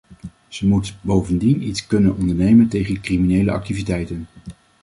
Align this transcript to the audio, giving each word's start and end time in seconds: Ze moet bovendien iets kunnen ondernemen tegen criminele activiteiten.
Ze 0.47 0.67
moet 0.67 0.95
bovendien 1.01 1.67
iets 1.67 1.87
kunnen 1.87 2.15
ondernemen 2.15 2.67
tegen 2.67 3.01
criminele 3.01 3.51
activiteiten. 3.51 4.27